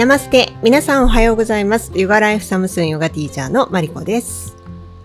[0.00, 0.54] ナマステ。
[0.62, 1.92] 皆さんおはようございます。
[1.94, 4.56] ヨガライフサムスンヨガティーチャーのマリコです。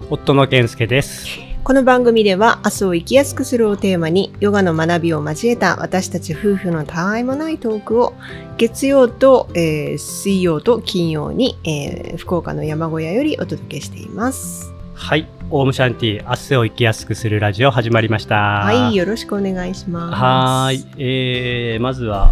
[0.09, 1.27] 夫の健介です。
[1.65, 8.13] この番組では明日を生きやすくするをテーマにヨガの学びを交えた私たち夫婦のたわいもないトークを
[8.55, 14.73] 月曜と、えー水曜と金曜に、えー福岡の山小屋よりお届けしています。
[14.93, 15.27] はい。
[15.49, 18.35] オウムシャンティ、明日を生きやすくするラジオ始まりました。
[18.63, 20.15] はい、よろしくお願いします。
[20.15, 20.85] はーい。
[20.97, 22.31] えー、まずは、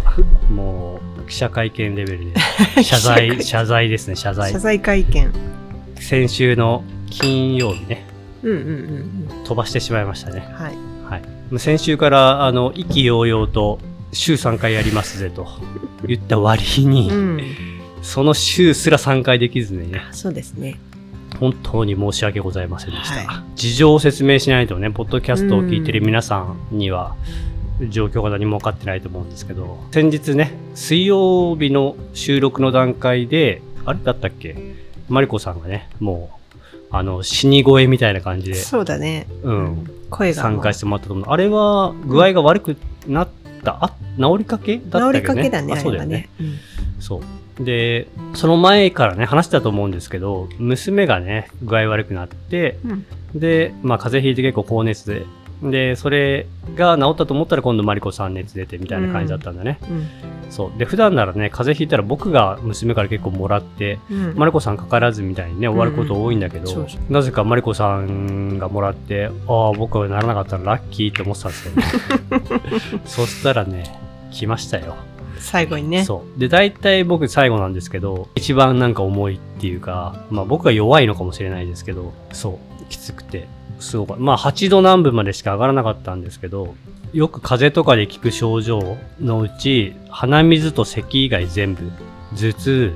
[0.50, 2.34] もう、記者会見レベルで、
[2.84, 4.60] 謝罪、謝罪ですね、謝罪謝。
[4.60, 5.32] 罪会見。
[5.96, 8.06] 先週の金曜日ね、
[8.44, 10.54] うんうんうん飛ばしてしまいましたねうん。。
[10.54, 10.76] はい。
[11.10, 11.58] はい。
[11.58, 13.80] 先週から、あの、意気揚々と、
[14.12, 15.48] 週3回やりますぜと
[16.06, 17.40] 言った割に、うん。
[18.00, 20.78] その週すら3回できずにね、そうですね。
[21.40, 23.32] 本当に申し訳ございませんでした。
[23.32, 27.16] は事情を説明しないとね、ポッドキャストを聞いてる皆さんには、
[27.88, 33.98] 状況が何も分かってないと思うんですけど、先日ね、水曜日の収録の段階で、あれ？
[34.02, 34.56] だったっけ？
[35.08, 36.56] マリコさんがね、もう、
[36.90, 39.26] あの、死に声みたいな感じで、そうだね。
[39.42, 41.26] うん、声が参加してもらったと思う。
[41.28, 43.28] あれは、具合が悪くなっ
[43.62, 44.78] た、あ、治りかけ？
[44.78, 45.20] だった治けどね。
[45.20, 46.28] りかけだね、そうだよね。。
[46.40, 46.54] うん
[47.00, 47.20] そ
[47.60, 47.64] う。
[47.64, 55.24] で、その前からね、話したと思うんですけど、娘がね、具合悪くなって、うんで、まあ、風邪ひいて結構高熱で、
[55.70, 59.78] で、それが治ったと思ったら今度マリコさん熱出てみたいな感じだったんだね。
[59.88, 60.78] うんそう。
[60.78, 71.82] で、普段ならね、風邪ひいたら僕が娘から結構もらって、うんマリコさんかからずみたいにね、終わること多いんだけど、うんなぜかマリコさんがもらって、ああ、僕はならなかったらラッキーって思ってたんですよね。
[73.04, 73.98] そしたらね、
[74.30, 74.94] 来ましたよ。
[75.40, 76.04] 最後にね。
[76.04, 76.40] そう。
[76.40, 83.48] で、大体僕最後なんですけど、一番なんか重いっていうか、まあ僕が弱いのかもしれないですけど、そう、きつくて、
[83.84, 84.22] すごかった。
[84.22, 86.74] まあ8度南部までしか上がらなかったんですけど、
[87.12, 91.90] よく風邪とかで効く症状のうち、鼻水と咳以外全部、
[92.36, 92.92] 頭痛、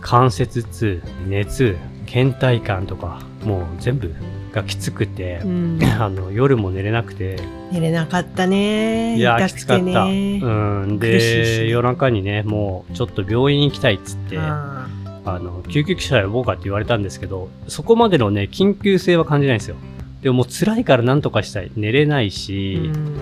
[0.00, 4.14] 関節痛、熱、倦怠感とか、もう全部
[4.52, 7.36] がきつくてう、ん、 あの、夜も寝れなくて、
[7.72, 9.16] 寝れなかったね。
[9.16, 10.04] いやきつかった。
[10.04, 10.98] うん。
[11.00, 14.86] 苦しいしねで、夜中にね、もう、ちょっと病院行きたいっつって、あ
[15.24, 19.76] あの、救急車呼ぼうかって言われたんですけど、そこまでのね、緊急性は感じないんですよ。
[20.24, 21.70] でももう辛いから何とかしたい。
[21.76, 23.20] 寝れないーし、うん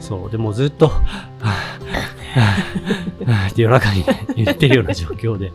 [0.00, 0.30] そう。
[0.30, 0.88] でもうずっと、
[3.50, 5.50] って夜中にね、言ってるような状況で。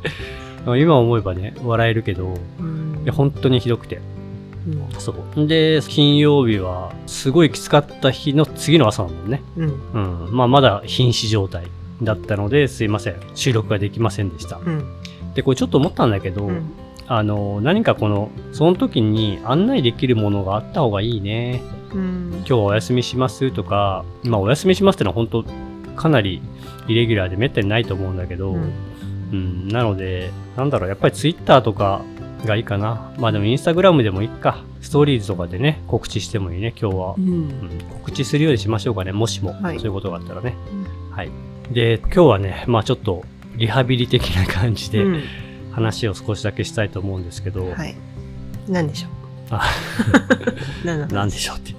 [0.80, 3.98] 今思えばね、笑えるけど、うん本当にひどくて。
[4.68, 5.48] うんそう。
[5.48, 9.44] で、金曜日は、すごいきつかった日の次の朝だもんね。
[9.56, 10.36] うんうん。
[10.36, 11.68] まあ、まだ瀕死状態
[12.02, 13.16] だったので、すいません。
[13.36, 14.58] 収録ができませんでした。
[14.58, 14.84] うん
[15.36, 16.72] で、これちょっと思ったんだけど、うん
[17.08, 21.62] あの、何かこの、その時に案内できるものがあった方がいいね。
[21.94, 25.46] うん今日はお休みしますとか、まあ、お休みしますってのは本当、
[25.96, 26.42] かなり
[26.88, 28.72] イレギュラーでめったにないと思うんだけど、うん
[29.32, 32.02] うん、なので、なんだろう、やっぱりツイッターとか
[32.46, 33.14] がいいかな。
[33.18, 34.64] まあでもインスタグラムでもいいか。
[34.82, 37.16] ストーリーズとかでね、告知してもいいね、今日は。
[37.18, 37.50] うんうん、
[37.90, 40.56] 告知するようにしましょうかね、もしも、はいそういうことがあったらね。
[41.12, 41.32] はい。
[41.72, 43.24] で、今日はね、まあちょっと、
[43.56, 45.24] リハビリ的な感じでうん
[45.78, 47.96] 話を少しだけしたいと思うんですけど、はい。
[48.68, 49.12] 何でしょう？
[49.52, 49.62] あ
[50.84, 51.76] 何でしょうって。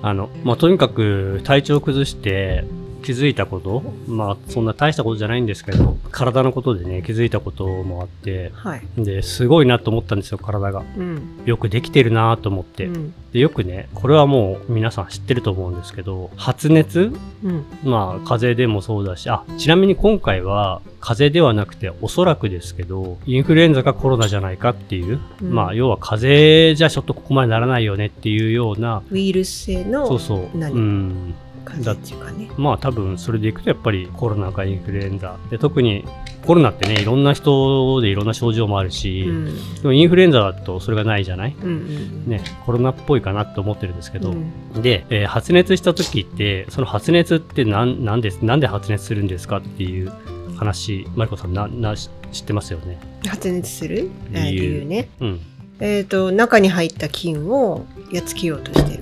[0.00, 2.64] あの、まあ、とにかく体調を崩して
[3.00, 8.82] 気づいたこと、まあ、そんな大したことじゃないんですけど、体のことでね、気づいたこともあって、はい。
[8.96, 10.82] で、すごいなと思ったんですよ、体が。
[10.96, 11.22] うん。
[11.44, 12.86] よくできてるなと思って。
[12.86, 13.14] うん。
[13.32, 17.12] で、よくね、これはもう皆さん知ってると思うんですけど、発熱？
[17.44, 17.64] うん。
[17.84, 30.72] まあ、風邪でもそうだし、あ、ちなみに今回は、風邪ではなくて、おそらくですけど、インフルエンザかコロナじゃないかっていう、うんまあ、要は風邪じゃちょっとここまでならないよねっていうような、ウイルス性そうのそう、何？
[30.74, 31.34] うん。
[31.64, 32.50] 感じっていうかね。
[32.56, 35.36] まあ多分それでいくとやっぱりコロナかインフルエンザ。
[35.50, 36.04] で、特に
[36.46, 39.74] コロナってね、いろんな人でいろんな症状もあるし、うん。
[39.74, 41.56] でもインフルエンザだとそれがないじゃない？
[41.60, 42.28] うんうん。
[42.28, 50.12] ね、コロナっぽいかなって思ってるんですけど、うんで、えー発熱した時って、その発熱ってなんなんですなんで発熱するんですかっていう
[50.56, 52.98] 話、マリコさんなな知ってますよね？
[53.28, 54.10] 発熱する？
[54.32, 55.08] えー理由ね。
[55.20, 55.40] うん、
[55.80, 58.99] えっと、中に入った菌をやっつけようとしてる。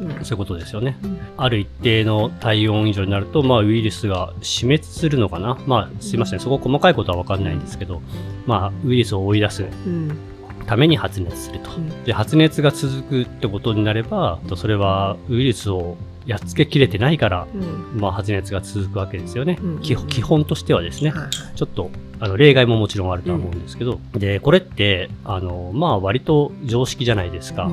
[0.00, 0.96] うんそういうことですよね。
[1.04, 5.58] うんある一定の体温以上になると、まあ、ウイルスが死滅するのかな。
[5.66, 8.02] まあ、すいません、そこ細かいことは分かんないんですけど、
[8.46, 10.18] まあ、ウイルスを追い出すうん。
[10.66, 11.70] ために発熱すると。
[11.70, 18.00] うんで、発熱が続くってことになれば、それはウイルスをやっつけきれてないから、うん。
[18.00, 19.58] まあ、発熱が続くわけですよね。
[19.62, 21.10] うん基本としてはですね。
[21.10, 27.70] はいはいちょっと、あの、例外ももちろんあるとは思うんですけど、で、これって、あの、まあ、割と常識じゃないですか。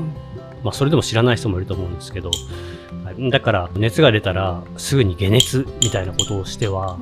[0.57, 6.98] うんまあ、それでも知らない人もいると思うんですけど、はいで、だから熱が出たらすぐに解熱みたいなことをしては、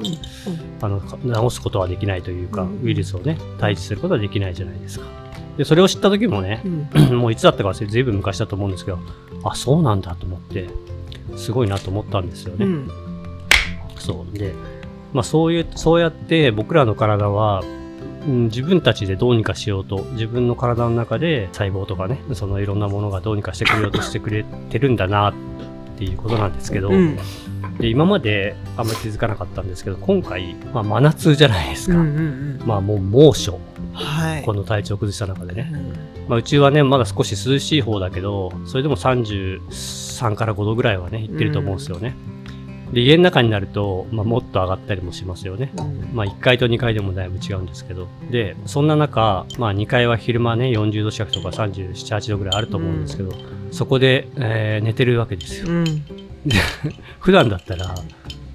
[0.81, 5.05] あの、治すことはできないというか、うんウイルスをね、退治することはできないじゃないですか。
[5.57, 8.99] で、それを知った時もね、うん もういつだったか忘れてずいぶん昔だと思うんですけど、
[9.43, 10.69] あ、そうなんだと思って、
[11.35, 12.65] すごいなと思ったんですよね。
[12.65, 12.91] うん
[13.97, 14.37] そう。
[14.37, 14.53] で、
[15.13, 17.63] まあそういう、そうやって僕らの体は、
[18.27, 25.33] うん自分たちでどうにかしようと、自分の体の中で細胞とかね、そのいろんなものがどうにかしてくれようとしてくれてるんだなっ
[25.97, 27.17] ていうことなんですけど、うん
[27.79, 31.97] で今まであんまり気づかなかったんですけど、今回、まあ真夏じゃないですか。
[31.97, 33.59] うんうんうんまあもう猛暑、
[33.93, 35.69] はいこの体調を崩した中でね。
[35.73, 42.15] うんまあうちはね、まだ少し涼しい方だけど、それでも33から5度ぐらいはね、いってると思うんですよね。
[42.95, 45.69] で、家の中になると、まあもっと上がったりもしますよね。
[46.13, 48.07] まあ1階と2階でもだいぶ違うんですけど。
[48.31, 53.33] で、そんな中、まあ2階は昼間ね、40度近くとか37、8度ぐらいあると思うんですけど、
[53.71, 55.67] そこで、えー寝てるわけですよ。
[55.69, 55.85] うん
[57.19, 57.93] 普段だったら、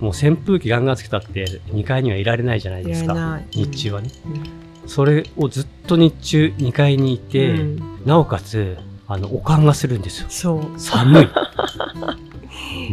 [0.00, 1.44] もう扇風機ガンガンつけたって
[1.74, 3.40] 2階にはいられないじゃないですか。
[3.52, 4.08] 日中はね。
[4.26, 10.62] うんそれをずっと日中2階にいて、うんなおかつ、あの、おかんがするんですよ。
[10.78, 11.28] 寒い。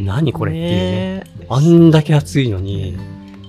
[0.05, 1.23] 何これっていうね。
[1.49, 2.97] あんだけ暑いのに、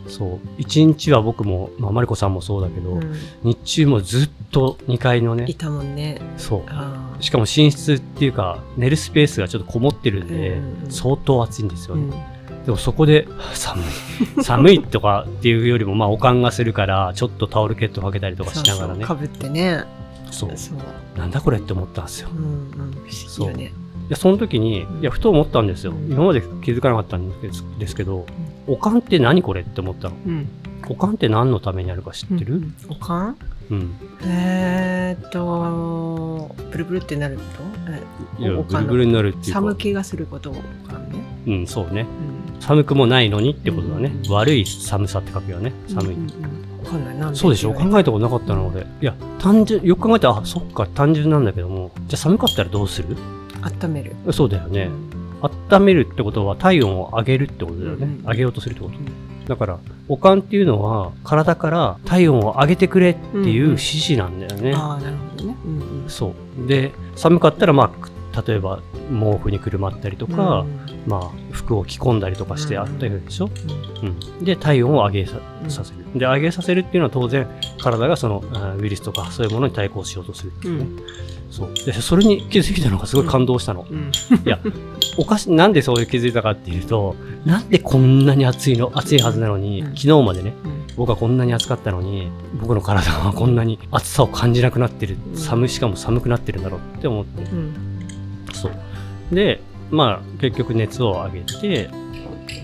[0.09, 0.39] そう。
[0.59, 7.23] 一日は僕も、まあ、マリコさんもそうだけど、うん日中もずっと2階のいね、たもんねそあう。
[7.23, 12.03] しかも寝室っていうか、寝るスペースがちょっとこもってるんで、うん相当暑いんですよね。
[12.03, 14.45] ーうんでもそこで、 寒い。
[14.45, 19.05] 寒いとかっていうよりも、まあ、おかんがするから、ちょっとタオルケットかけたりとかしながらね。
[19.05, 19.85] かぶってね
[20.31, 20.51] そう。
[20.57, 20.79] そう
[21.19, 22.29] なんだこれって思ったんですよ。
[22.31, 25.93] うんうん不思議よねいや、その時に、いや、ふと思ったんですよ。
[25.93, 26.13] うん。
[26.13, 28.27] 今まで気づかなかったんですですけど、
[28.67, 30.17] おかんって何これって思ったの。
[30.27, 30.49] うん。
[30.89, 32.75] おかんって何のためにあるか知ってる、うん。
[32.89, 33.37] おかん？
[33.71, 33.95] うん。
[34.25, 37.43] えーっとブルブルってなるこ
[37.87, 38.89] とえいや、おかんの。
[38.89, 39.61] ブルブルになるっていうか。
[39.61, 40.63] 寒気がすることね。
[41.47, 42.07] うん、そうね。
[42.55, 42.63] うん。
[42.63, 44.13] 寒くもないのにってことだね。
[44.25, 44.33] うん。
[44.33, 45.73] 悪い寒さって書くよね。
[45.89, 46.15] 寒い。
[46.15, 47.37] うんうん。
[47.37, 47.75] そうでしょ。
[47.75, 48.81] 考えたことなかったの俺。
[48.81, 53.15] いや、単純、よく考えたら、あ、そっか、単純なんだけども、じゃあ寒かったらどうする？
[53.83, 54.91] 温めるそうだよね。
[55.71, 58.07] 温めるってことは体温を上げるってことだよね。
[58.07, 58.95] うん上げようとするってこと。
[59.49, 59.79] だから、
[60.09, 64.75] おかんっていうのは、体から体温を上げてくれっていう指示なんだよね。
[64.75, 66.67] ああなるほどねうんうんそう。
[66.67, 70.67] で、寒かったら、まあ、例えば、毛布にくるまったりとか、
[71.09, 73.49] まあ、服を着込んだりとかしてあったりでしょ、
[74.03, 75.41] うん、で、体温を上げさ
[75.83, 76.19] せる。
[76.19, 77.49] で、上げさせるっていうのは当然、
[77.81, 81.03] 体がそのあウイルスとかそういうものに対抗しようとするっていうね。
[81.51, 81.75] そう。
[81.75, 83.87] で、それに気づいたのがすごい感動したの。
[84.45, 84.59] いや、
[85.17, 87.17] おかし、なんでそういう気づいたかっていうと、
[87.47, 92.29] なんでこんなに暑いの、暑いはずなのに、うん昨日までね、うん僕はこんなに暑かったのに、
[92.61, 95.17] 僕の体はこんなに暑さを感じなくなってる。
[95.33, 97.43] うん寒い、しかも寒くなってるんだろうって思って。
[97.43, 97.89] うん
[98.53, 98.73] そう。
[99.35, 99.61] で、
[99.91, 101.91] まあ、結局熱を上げて、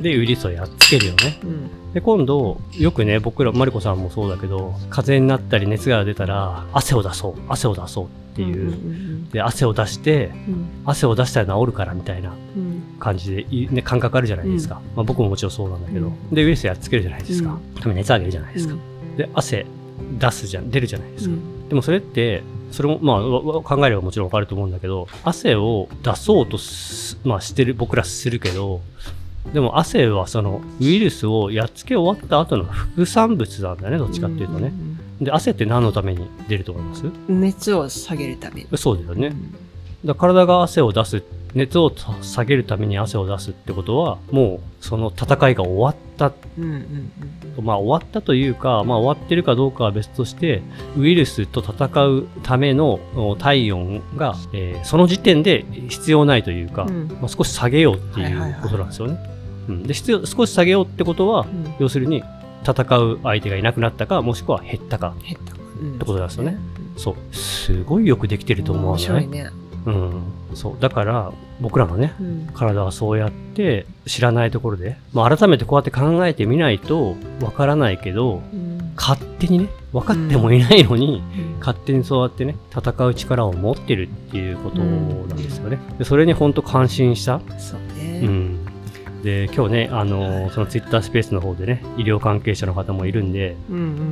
[0.01, 1.39] で、ウイルスをやっつけるよね。
[1.43, 8.73] うんで、今度、よくね、僕ら、マリコさんもそうだけど、風邪になったり熱が出たら、汗を出そう、汗を出そうっていう。
[8.73, 14.81] んで、汗を出して、うん汗を出したら治るからみたいなうん感じでい、ね、感覚あるじゃないですか。
[14.97, 16.09] まあ僕ももちろんそうなんだけど。
[16.09, 17.51] うんで、ウイルスやっつけるじゃないですか。
[17.51, 18.75] うんために熱上げるじゃないですか。
[19.17, 19.65] で、汗
[20.19, 21.37] 出すじゃん、出るじゃないですか。
[21.69, 22.43] でもそれって、
[22.75, 28.81] それも、まあ、考えればもちろんわかると思うんだけど、汗を出そうとす、まあしてる、僕らするけど、
[29.53, 34.73] でも汗はそのウイルスをやっつけ終わった後の副産物なんだよね、どっちかっていうとね。
[35.21, 37.05] で、汗って何のために出ると思います？
[37.07, 39.37] うん熱を下げるためにそうだよね。
[40.05, 41.23] だから体が汗を出す、
[41.55, 41.93] 熱を
[42.23, 46.33] 下げるために汗を出すってことは、もうその戦いが終わった。
[46.59, 47.13] うんうん
[47.63, 50.63] まあ終わったというか、まあ終わってるかどうかは別として、
[50.99, 57.09] ウイルスと戦うためのお体温が、えーその時点で必要ないというか、うん。
[57.21, 58.61] まあ、少し下げようっていはいはいはい。
[58.61, 59.19] うことなんですよね。
[59.69, 59.83] うん。
[59.85, 61.75] で必要少し下げようってことは、うん。
[61.79, 62.25] 要するに
[62.69, 65.15] 戦う相手がいなくなったか、もしくは減ったか。
[65.23, 65.57] 減ったっ
[65.99, 66.59] てことなんですよね。
[66.97, 67.35] そう。
[67.35, 69.51] すごいよくできてると思うないね
[69.87, 70.23] うん。
[70.55, 70.77] そう。
[70.81, 85.79] だから、僕らのね、うん体はそうやって知らないところで、まあ改めてこうやって考えてみないとわからないけど、うん勝手にね、分かってもいないのに、うん勝手にそうやってね、戦う力を持ってるっていうことなんですよね。
[85.99, 87.41] でそれに本当感心した。
[87.59, 88.65] そううねん。
[89.23, 93.57] で、今日ね、あのーそのツイッタースペースの方でね、医療関係者の方もいるんで、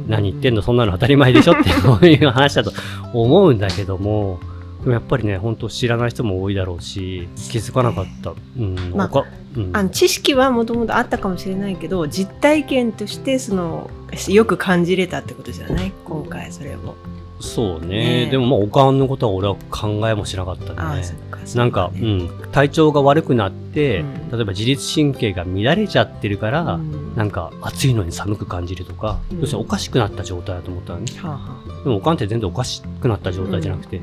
[0.08, 2.72] 何言ってんのそんなの当たり前でしょってこういう話だと
[3.12, 4.40] 思うんだけども、
[4.82, 8.34] でもやっぱりね、本当知らない人も多いだろうし、気づかなかった。
[8.58, 9.24] うん、まあ他
[9.56, 9.70] うん。
[9.76, 13.90] あの知識はもともとあったかもしれないけど実体験としてその
[14.28, 15.92] よく感じれたってことじゃない？
[16.04, 16.96] 今回それを。
[17.38, 17.86] そうね。
[17.86, 18.26] ね。
[18.28, 21.02] えでもまあおかんのことは俺は考えもしなかったね
[21.54, 24.30] なんか、そううん、体調が悪くなって、うん。
[24.30, 27.14] 例えば自律神経が乱れちゃってるから、うん。
[27.14, 29.40] なんか暑いのに寒く感じるとか、うん。
[29.40, 31.06] 要するにおかしくなった状態だと思ったのね。
[31.84, 34.00] でもおかんって全然おかしくなった状あ態じゃなくて、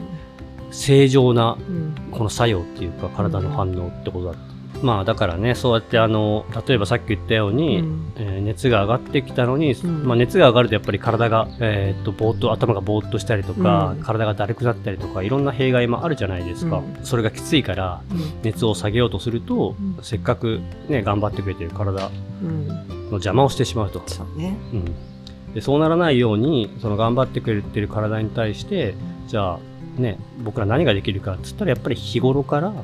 [0.72, 1.96] 正常なうん。
[2.12, 4.40] この作用っていうか体の反応ってことだった。
[4.82, 8.14] まあだからね、そうやってあの、例えばさっき言ったように、うん。
[8.18, 10.08] えー熱が上がってきたのに、ん。
[10.08, 14.04] まあ熱が上がるとやっぱり体が、えーっと、ぼーっと、頭がぼーっとしたりとか、うん。
[14.04, 16.78] 体がだるくなったりとか、いろんな弊害もあるじゃないですか。
[16.78, 17.06] うん。
[17.06, 18.18] それがきついから、うん。
[18.44, 19.98] 熱を下げようとすると、うん。
[20.02, 22.10] せっかくね、頑張ってくれてる体の
[22.44, 22.90] うん。
[23.12, 24.02] 邪魔をしてしまうと。
[24.08, 24.56] そうね。
[24.74, 28.94] うん、でそうならないようにその頑張ってくれてる体に対して
[29.28, 29.60] じゃあ
[30.00, 32.76] ね僕ら何ができるかっつったらやっぱり日頃からうん。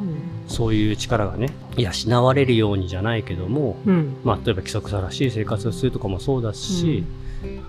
[0.48, 4.17] そういう力がね養われるようにじゃないけども、うん。
[4.24, 7.03] まあ、例えば規則正しい生活をするとかもそうだし、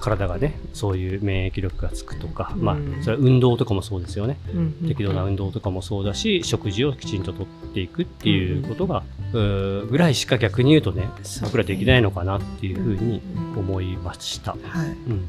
[0.00, 11.08] 体がねそういう免疫力がつくとか、まあうんそれは運動とかもそうですよね、うん適度な運動とかもそうだし食事をきちんととっていくっていうことが、ぐらいしか逆に言うとね
[11.42, 13.20] 僕らできないのかなっていうふうに
[13.56, 14.52] 思いました。
[14.52, 14.88] はい。
[14.88, 15.28] うん、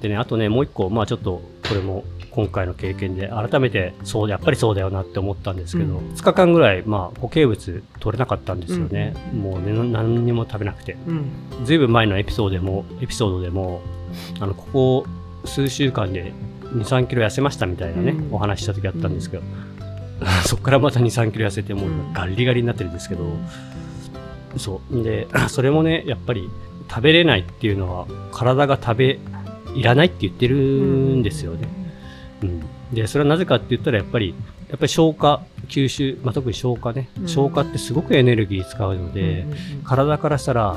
[0.00, 6.10] でねあとねもう一個まあちょっとこれも今回の経験で改めてそうやっぱりそうだよなって思ったんですけど、うん。
[6.12, 10.96] 2日間ぐらいまあ固形物取れなかったんですよね、うんもうねな何にも食べなくて。
[11.06, 11.30] うん。
[11.64, 13.82] ずいぶん前のエピソードでもエピソードでも
[14.38, 15.06] あのここ
[15.44, 16.32] 数週間で
[16.72, 18.34] 2 3キロ痩せましたみたいなね、うん。
[18.34, 19.42] お話しした時あったんですけど、
[20.46, 22.12] そこからまた2 3キロ痩せてもううん。
[22.12, 23.24] ガリガリになってるんですけど、
[24.56, 25.02] そう。
[25.02, 26.48] でそれもねやっぱり
[26.88, 29.18] 食べれないっていうのは体が食べ
[29.74, 31.68] いらないって言ってるんですよね、
[32.42, 32.62] うん。
[32.92, 34.34] でそれはなぜかって言ったらやっぱり
[34.68, 37.28] やっぱり消化吸収、まあ、特に消化ね、うん。
[37.28, 40.76] 消化ってすごくエネルギー使うので、うん体からしたら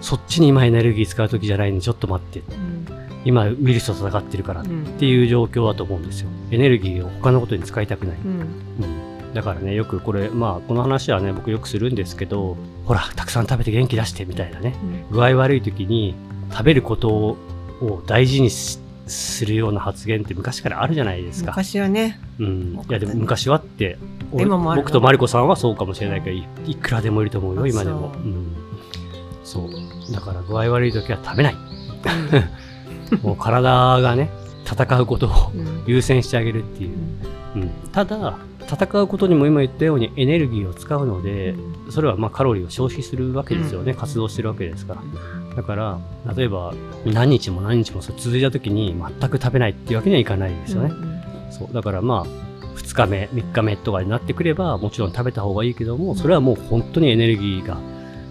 [0.00, 2.40] そっちに今エネルギー使う時じゃないんでちょっと待って。
[2.40, 2.86] うん。
[3.24, 6.28] 今ウイルスと戦ってるからっうんていう状況だと思うんですよ。
[6.50, 8.30] エネルギーを他のことに使いたくない、うん。
[8.30, 8.86] う
[9.30, 14.74] ん、だからねよくこれまあこの話はね僕よくするんですけどほらたくさん食べて元気出してみたいなね。
[14.82, 15.16] うん。
[15.16, 16.16] 具合悪い時に
[16.50, 17.36] 食べること
[17.82, 21.50] を大事にしするような発言って昔からあるじゃないですか。
[21.50, 22.20] 昔はね。
[22.38, 23.98] うん、いやでも昔はって
[24.30, 28.12] 僕とマリコさんはそうかもしれないけどいいくらでもいると思うよあ今でも。
[28.14, 28.56] そううん、
[29.44, 30.12] そう。
[30.12, 31.56] だから具合悪い時は食べない。
[33.22, 34.30] もう体がね
[34.64, 35.84] 戦うことをうん。
[35.86, 36.90] 優先してあげるっていう、
[37.56, 38.38] うん、ただ
[38.72, 41.54] 戦うことにも今言ったようにエネルギーを使うので、
[41.90, 43.98] それはまあカロリーを消費するわけですよね、うん。
[43.98, 45.02] 活動してるわけですから。
[45.54, 45.98] だから
[46.34, 46.72] 例えば
[47.04, 50.92] 何日も何日もそれ続いた時に全く食べないっていうわけにはいかないですよね、
[51.50, 51.74] そう。
[51.74, 52.26] だからまあ
[52.76, 57.76] 2日目3日目とかになってくればもちろん食べた方がいいけどもそれはもう本当にエネルギーが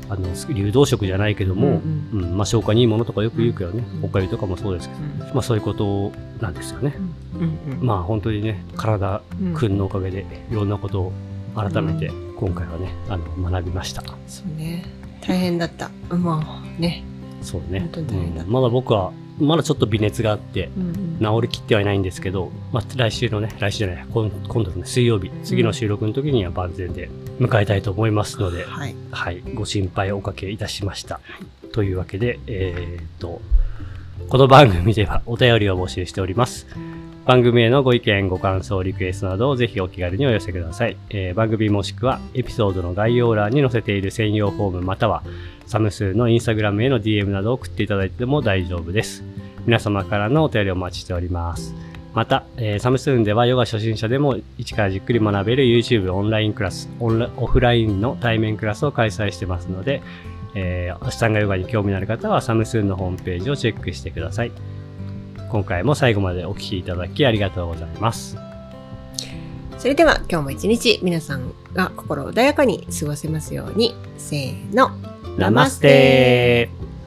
[0.09, 2.37] あの流動食じゃないけども、うんうん。
[2.37, 4.05] まあ、消化にいいものとかよく言うけどね、うん。
[4.05, 5.01] おかゆとかもそうですけど、
[5.33, 9.77] まあ、そういうことなんですよね、うんうんまあ本当にね体うんくん。
[9.77, 11.13] のおかげでいろんなことを
[11.55, 14.03] 改めて今回はねあの学びました。
[14.27, 14.85] そうね。
[15.21, 15.89] 大変だった。
[16.09, 17.03] まあね。
[17.41, 17.89] そうね。
[17.95, 18.51] うん。
[18.51, 28.95] まだ僕はまだちょっと微熱があってうん治りきってはいないんですけど、まあ、来週のね、来週じゃない、今今度のね、水曜日、次の収録の時には万全で迎えたいと思いますので、はい。
[29.11, 31.19] はい、ご心配おかけいたしました。
[31.71, 33.39] というわけで、えーっと、
[34.29, 36.65] この番組ではお便りを募集しております。
[37.31, 40.97] 番組へのご意見、ご感想、リクエストなどをぜひお気軽にお寄せください。
[41.11, 45.23] えー番組もしくはエピソードの概要欄に載せている専用フォームまたは
[45.65, 49.23] サムスーのインスタグラムへの DM などを送っていただいても大丈夫です。
[49.65, 51.73] 皆様からのお便りをお待ちしております。
[52.13, 60.01] また、えーサムスーンではヨガ初心者でも一からじっくり学べる YouTube オンラインクラス、オンラオフラインの対面クラスを開催してますので、
[60.53, 64.51] えーアシタンガヨガに興味のある方はサムスーンのホームページをチェックしてください。
[65.51, 68.37] 今回も最後までお聞きいただきありがとうございます。
[69.77, 73.93] それでは今日も一日皆さんが心穏やかに過ごせますように。
[74.17, 74.91] せーの。
[75.37, 76.69] ナマステ。
[76.77, 77.00] ー